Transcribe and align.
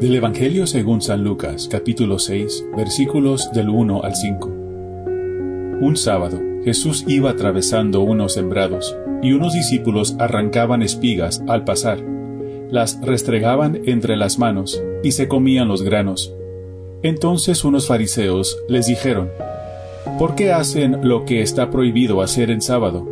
Del 0.00 0.14
Evangelio 0.14 0.66
según 0.66 1.02
San 1.02 1.22
Lucas, 1.22 1.68
capítulo 1.70 2.18
6, 2.18 2.68
versículos 2.74 3.52
del 3.52 3.68
1 3.68 4.02
al 4.02 4.16
5. 4.16 4.48
Un 5.82 5.94
sábado, 5.94 6.40
Jesús 6.64 7.04
iba 7.06 7.28
atravesando 7.28 8.00
unos 8.00 8.32
sembrados, 8.32 8.96
y 9.20 9.32
unos 9.32 9.52
discípulos 9.52 10.16
arrancaban 10.18 10.80
espigas 10.80 11.42
al 11.48 11.64
pasar, 11.64 11.98
las 12.70 12.98
restregaban 13.02 13.82
entre 13.84 14.16
las 14.16 14.38
manos, 14.38 14.82
y 15.02 15.12
se 15.12 15.28
comían 15.28 15.68
los 15.68 15.82
granos. 15.82 16.34
Entonces 17.02 17.62
unos 17.62 17.86
fariseos 17.86 18.58
les 18.68 18.86
dijeron, 18.86 19.28
¿Por 20.18 20.34
qué 20.34 20.50
hacen 20.50 21.06
lo 21.06 21.26
que 21.26 21.42
está 21.42 21.70
prohibido 21.70 22.22
hacer 22.22 22.50
en 22.50 22.62
sábado? 22.62 23.06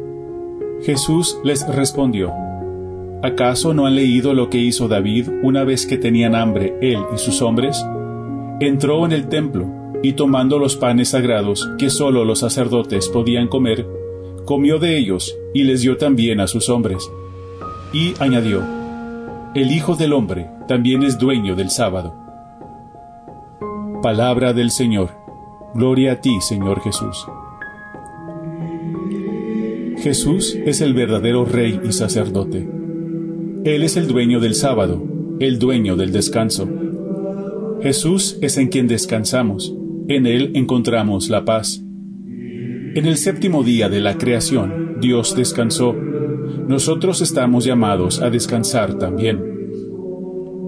Jesús 0.80 1.38
les 1.44 1.68
respondió, 1.68 2.32
¿Acaso 3.22 3.74
no 3.74 3.86
han 3.86 3.96
leído 3.96 4.32
lo 4.32 4.48
que 4.48 4.58
hizo 4.58 4.86
David 4.86 5.28
una 5.42 5.64
vez 5.64 5.86
que 5.86 5.98
tenían 5.98 6.36
hambre 6.36 6.76
él 6.80 7.00
y 7.12 7.18
sus 7.18 7.42
hombres? 7.42 7.84
Entró 8.60 9.04
en 9.04 9.12
el 9.12 9.28
templo 9.28 9.66
y 10.04 10.12
tomando 10.12 10.60
los 10.60 10.76
panes 10.76 11.08
sagrados 11.08 11.68
que 11.78 11.90
sólo 11.90 12.24
los 12.24 12.38
sacerdotes 12.38 13.08
podían 13.08 13.48
comer, 13.48 13.86
comió 14.44 14.78
de 14.78 14.96
ellos 14.96 15.36
y 15.52 15.64
les 15.64 15.82
dio 15.82 15.96
también 15.96 16.38
a 16.38 16.46
sus 16.46 16.68
hombres. 16.68 17.10
Y 17.92 18.14
añadió, 18.20 18.62
El 19.54 19.72
Hijo 19.72 19.96
del 19.96 20.12
Hombre 20.12 20.48
también 20.68 21.02
es 21.02 21.18
dueño 21.18 21.56
del 21.56 21.70
sábado. 21.70 22.14
Palabra 24.00 24.52
del 24.52 24.70
Señor. 24.70 25.10
Gloria 25.74 26.12
a 26.12 26.20
ti, 26.20 26.40
Señor 26.40 26.80
Jesús. 26.82 27.26
Jesús 29.98 30.54
es 30.54 30.80
el 30.80 30.94
verdadero 30.94 31.44
Rey 31.44 31.80
y 31.82 31.92
sacerdote. 31.92 32.77
Él 33.68 33.82
es 33.82 33.98
el 33.98 34.06
dueño 34.06 34.40
del 34.40 34.54
sábado, 34.54 35.06
el 35.40 35.58
dueño 35.58 35.94
del 35.94 36.10
descanso. 36.10 36.66
Jesús 37.82 38.38
es 38.40 38.56
en 38.56 38.68
quien 38.68 38.88
descansamos, 38.88 39.74
en 40.08 40.24
Él 40.24 40.52
encontramos 40.54 41.28
la 41.28 41.44
paz. 41.44 41.84
En 41.84 43.04
el 43.04 43.18
séptimo 43.18 43.62
día 43.64 43.90
de 43.90 44.00
la 44.00 44.16
creación, 44.16 44.96
Dios 45.02 45.36
descansó. 45.36 45.94
Nosotros 46.66 47.20
estamos 47.20 47.66
llamados 47.66 48.22
a 48.22 48.30
descansar 48.30 48.94
también. 48.94 49.38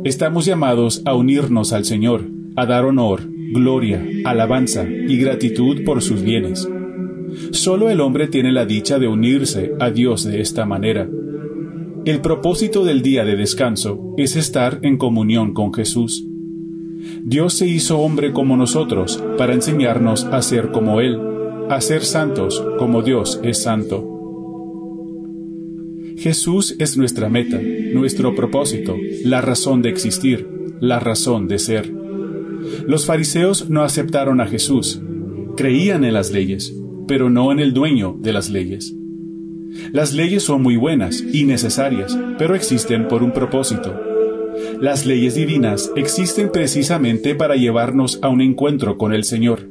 Estamos 0.05 0.45
llamados 0.45 1.01
a 1.06 1.15
unirnos 1.15 1.73
al 1.73 1.87
Señor, 1.87 2.27
a 2.55 2.67
dar 2.67 2.84
honor, 2.84 3.23
gloria, 3.55 4.06
alabanza 4.27 4.84
y 4.87 5.17
gratitud 5.17 5.84
por 5.84 6.03
sus 6.03 6.21
bienes. 6.21 6.69
Solo 7.53 7.89
el 7.89 8.03
hombre 8.03 8.28
tiene 8.28 8.53
la 8.53 8.67
dicha 8.67 8.98
de 8.98 9.09
unirse 9.09 9.73
a 9.81 9.91
Dios 9.91 10.25
de 10.25 10.43
esta 10.43 10.67
manera. 10.67 11.09
El 12.06 12.23
propósito 12.23 12.83
del 12.87 13.03
día 13.03 13.27
de 13.27 13.37
descanso 13.37 14.15
es 14.17 14.34
estar 14.34 14.79
en 14.83 14.97
comunión 14.97 15.53
con 15.53 15.75
Jesús. 15.75 16.27
Dios 17.23 17.53
se 17.53 17.67
hizo 17.67 17.98
hombre 17.98 18.33
como 18.33 18.56
nosotros 18.56 19.23
para 19.37 19.53
enseñarnos 19.53 20.25
a 20.25 20.41
ser 20.41 20.71
como 20.71 21.03
Él, 21.03 21.21
a 21.69 21.78
ser 21.83 22.03
santos 22.03 22.65
como 22.78 23.03
Dios 23.03 23.39
es 23.45 23.62
santo. 23.62 24.06
Jesús 26.17 26.75
es 26.78 26.97
nuestra 26.97 27.28
meta, 27.28 27.61
nuestro 27.93 28.34
propósito, 28.34 28.97
la 29.25 29.43
razón 29.43 29.83
de 29.83 29.91
existir, 29.91 30.48
la 30.81 31.01
razón 31.01 31.48
de 31.48 31.59
ser. 31.59 31.93
Los 32.87 33.05
fariseos 33.05 33.69
no 33.69 33.83
aceptaron 33.83 34.41
a 34.41 34.47
Jesús, 34.47 35.03
creían 35.55 36.05
en 36.05 36.15
las 36.15 36.31
leyes, 36.31 36.75
pero 37.06 37.28
no 37.28 37.53
en 37.53 37.59
el 37.59 37.75
dueño 37.75 38.17
de 38.19 38.33
las 38.33 38.48
leyes. 38.48 38.95
Las 39.93 40.13
leyes 40.13 40.43
son 40.43 40.63
muy 40.63 40.77
buenas 40.77 41.23
y 41.33 41.45
necesarias, 41.45 42.19
pero 42.39 42.55
existen 42.55 43.07
por 43.07 43.23
un 43.23 43.33
propósito. 43.33 43.95
Las 44.81 45.07
leyes 45.07 45.37
divinas 45.37 45.91
existen 45.97 46.51
precisamente 46.51 47.35
para 47.35 47.55
llevarnos 47.55 48.19
a 48.23 48.29
un 48.29 48.41
encuentro 48.41 48.99
con 48.99 49.12
el 49.12 49.25
Señor. 49.25 49.69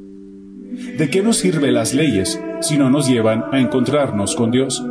¿De 0.97 1.09
qué 1.09 1.21
nos 1.21 1.37
sirven 1.37 1.73
las 1.73 1.93
leyes 1.93 2.39
si 2.61 2.77
no 2.77 2.89
nos 2.89 3.09
llevan 3.09 3.43
a 3.51 3.59
encontrarnos 3.59 4.35
con 4.35 4.51
Dios? 4.51 4.83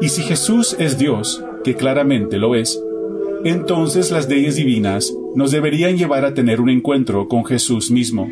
Y 0.00 0.08
si 0.08 0.22
Jesús 0.22 0.76
es 0.78 0.98
Dios, 0.98 1.44
que 1.62 1.74
claramente 1.74 2.38
lo 2.38 2.54
es, 2.54 2.82
entonces 3.44 4.10
las 4.10 4.28
leyes 4.28 4.56
divinas 4.56 5.12
nos 5.34 5.52
deberían 5.52 5.96
llevar 5.96 6.24
a 6.24 6.34
tener 6.34 6.60
un 6.60 6.68
encuentro 6.68 7.28
con 7.28 7.44
Jesús 7.44 7.90
mismo. 7.90 8.28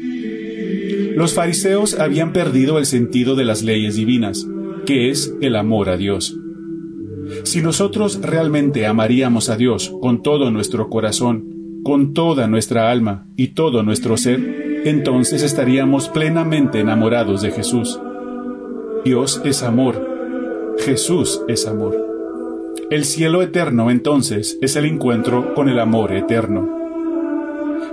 Los 1.15 1.35
fariseos 1.35 1.99
habían 1.99 2.33
perdido 2.33 2.79
el 2.79 2.87
sentido 2.87 3.37
de 3.37 3.45
las 3.45 3.63
leyes 3.63 3.97
divinas 3.97 4.47
que 4.89 5.11
es 5.11 5.37
el 5.43 5.55
amor 5.55 5.91
a 5.91 5.99
Dios. 5.99 6.35
Si 7.43 7.61
nosotros 7.61 8.23
realmente 8.23 8.87
amaríamos 8.87 9.51
a 9.51 9.59
Dios 9.59 9.95
con 10.01 10.23
todo 10.23 10.51
nuestro 10.51 10.89
corazón, 10.89 11.83
con 11.85 12.15
toda 12.15 12.47
nuestra 12.47 12.91
alma 12.91 13.27
y 13.37 13.49
todo 13.49 13.83
nuestro 13.83 14.17
ser, 14.17 14.81
entonces 14.87 15.43
estaríamos 15.43 16.09
plenamente 16.09 16.81
enamorados 16.81 17.43
de 17.43 17.51
Jesús. 17.51 18.01
Dios 19.05 19.43
es 19.45 19.63
amor. 19.63 20.75
Jesús 20.79 21.43
es 21.49 21.67
amor. 21.67 21.95
El 22.91 23.05
cielo 23.05 23.43
eterno 23.43 23.91
entonces 23.91 24.59
es 24.63 24.75
el 24.77 24.87
encuentro 24.87 25.53
con 25.53 25.69
el 25.69 25.81
amor 25.81 26.13
eterno. 26.15 26.67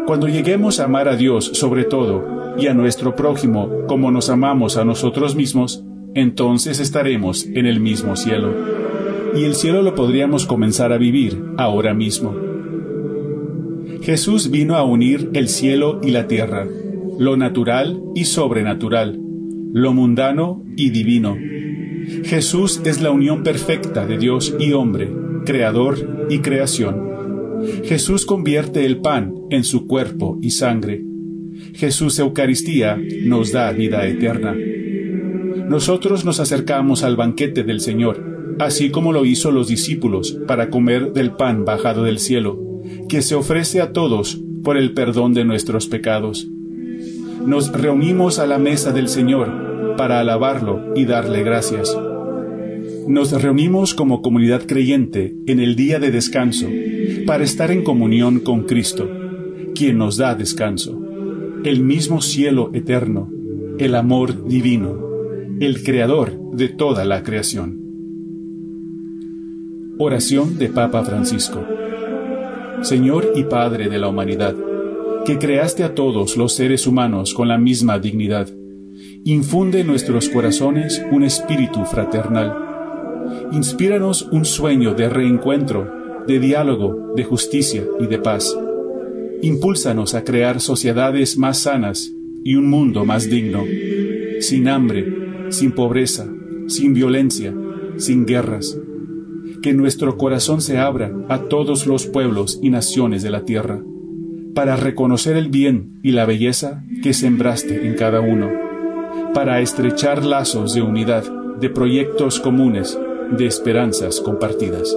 Cuando 0.08 0.30
lleguemos 0.30 0.80
a 0.80 0.86
amar 0.86 1.10
a 1.10 1.18
Dios 1.18 1.44
sobre 1.56 1.84
todo 1.84 2.56
y 2.58 2.68
a 2.68 2.74
nuestro 2.74 3.18
prójimo 3.18 3.70
como 3.86 4.12
nos 4.12 4.30
amamos 4.30 4.78
a 4.78 4.86
nosotros 4.86 5.36
mismos, 5.36 5.84
entonces 6.16 6.80
estaremos 6.80 7.46
en 7.46 7.66
el 7.66 7.82
mismo 7.82 8.16
cielo. 8.16 8.54
Y 9.36 9.44
el 9.44 9.54
cielo 9.54 9.82
lo 9.82 9.96
podríamos 9.96 10.46
comenzar 10.46 10.94
a 10.94 10.98
vivir 10.98 11.44
ahora 11.58 11.94
mismo. 11.94 12.34
Jesús 14.02 14.50
vino 14.50 14.76
a 14.76 14.84
unir 14.84 15.30
el 15.34 15.50
cielo 15.50 16.00
y 16.02 16.12
la 16.12 16.28
tierra, 16.28 16.66
lo 17.20 17.36
natural 17.36 18.02
y 18.16 18.26
sobrenatural, 18.26 19.20
lo 19.74 19.94
mundano 19.94 20.64
y 20.78 20.90
divino. 20.90 21.36
Jesús 22.24 22.82
es 22.86 23.02
la 23.02 23.12
unión 23.12 23.44
perfecta 23.44 24.06
de 24.06 24.18
Dios 24.18 24.56
y 24.58 24.72
hombre, 24.72 25.12
creador 25.46 26.28
y 26.30 26.40
creación. 26.40 27.04
Jesús 27.84 28.26
convierte 28.26 28.86
el 28.86 29.02
pan 29.02 29.34
en 29.50 29.66
su 29.66 29.86
cuerpo 29.86 30.40
y 30.42 30.52
sangre. 30.52 31.04
Jesús 31.74 32.20
Eucaristía 32.20 32.98
nos 33.26 33.52
da 33.52 33.72
vida 33.72 34.06
eterna 34.08 34.56
nosotros 35.70 36.26
nos 36.26 36.40
acercamos 36.40 37.04
al 37.04 37.16
banquete 37.16 37.64
del 37.64 37.82
Señor, 37.82 38.56
así 38.60 38.92
como 38.92 39.12
lo 39.12 39.26
hizo 39.26 39.52
los 39.52 39.68
discípulos 39.68 40.38
para 40.48 40.70
comer 40.70 41.12
del 41.14 41.32
pan 41.32 41.66
bajado 41.66 42.04
del 42.04 42.20
cielo, 42.20 42.60
que 43.10 43.22
se 43.22 43.36
ofrece 43.36 43.82
a 43.82 43.92
todos 43.92 44.40
por 44.64 44.78
el 44.78 44.94
perdón 44.94 45.34
de 45.34 45.44
nuestros 45.44 45.88
pecados. 45.88 46.48
Nos 47.46 47.72
reunimos 47.72 48.40
a 48.40 48.46
la 48.46 48.60
mesa 48.60 48.92
del 48.92 49.08
Señor 49.08 49.96
para 49.98 50.20
alabarlo 50.20 50.94
y 50.96 51.06
darle 51.06 51.44
gracias. 51.44 51.98
Nos 53.08 53.32
reunimos 53.42 53.94
como 53.94 54.22
comunidad 54.22 54.64
creyente 54.66 55.36
en 55.48 55.60
el 55.60 55.76
día 55.76 56.00
de 56.00 56.12
descanso 56.12 56.68
para 57.26 57.44
estar 57.44 57.72
en 57.72 57.84
comunión 57.84 58.40
con 58.40 58.64
Cristo, 58.64 59.10
quien 59.74 59.98
nos 59.98 60.18
da 60.18 60.36
descanso, 60.36 61.00
el 61.64 61.82
mismo 61.82 62.22
cielo 62.22 62.72
eterno, 62.74 63.32
el 63.80 63.96
amor 63.96 64.48
divino 64.48 65.15
el 65.60 65.84
creador 65.84 66.52
de 66.52 66.68
toda 66.68 67.06
la 67.06 67.24
creación. 67.24 67.80
Oración 69.98 70.58
de 70.58 70.68
Papa 70.68 71.04
Francisco. 71.06 71.66
Señor 72.82 73.32
y 73.36 73.46
Padre 73.46 73.88
de 73.88 73.98
la 73.98 74.10
humanidad, 74.10 74.54
que 75.26 75.40
creaste 75.40 75.86
a 75.86 75.96
todos 75.96 76.36
los 76.36 76.54
seres 76.54 76.88
humanos 76.88 77.34
con 77.34 77.48
la 77.48 77.58
misma 77.58 78.00
dignidad, 78.00 78.50
infunde 79.24 79.80
en 79.80 79.88
nuestros 79.88 80.28
corazones 80.28 81.02
un 81.10 81.24
espíritu 81.24 81.86
fraternal. 81.86 82.54
Inspíranos 83.54 84.24
un 84.24 84.44
sueño 84.44 84.94
de 84.94 85.08
reencuentro, 85.08 85.90
de 86.28 86.38
diálogo, 86.40 87.14
de 87.16 87.24
justicia 87.24 87.86
y 88.02 88.08
de 88.08 88.20
paz. 88.20 88.54
Impúlsanos 89.42 90.16
a 90.16 90.26
crear 90.26 90.60
sociedades 90.60 91.38
más 91.38 91.60
sanas 91.60 92.12
y 92.44 92.56
un 92.56 92.70
mundo 92.70 93.06
más 93.06 93.30
digno, 93.30 93.64
sin 94.42 94.68
hambre, 94.68 95.25
sin 95.50 95.72
pobreza, 95.72 96.28
sin 96.68 96.94
violencia, 96.94 97.54
sin 97.98 98.26
guerras. 98.26 98.78
Que 99.62 99.74
nuestro 99.74 100.18
corazón 100.18 100.62
se 100.62 100.78
abra 100.78 101.12
a 101.30 101.44
todos 101.44 101.88
los 101.88 102.06
pueblos 102.06 102.60
y 102.62 102.70
naciones 102.70 103.24
de 103.24 103.32
la 103.32 103.46
tierra, 103.46 103.82
para 104.54 104.76
reconocer 104.76 105.36
el 105.38 105.50
bien 105.50 106.00
y 106.04 106.12
la 106.12 106.26
belleza 106.26 106.84
que 107.04 107.14
sembraste 107.14 107.88
en 107.88 107.96
cada 107.96 108.22
uno, 108.22 108.50
para 109.34 109.62
estrechar 109.62 110.24
lazos 110.24 110.74
de 110.74 110.82
unidad, 110.82 111.24
de 111.60 111.70
proyectos 111.70 112.40
comunes, 112.40 112.98
de 113.38 113.46
esperanzas 113.46 114.22
compartidas. 114.22 114.96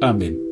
Amén. 0.00 0.45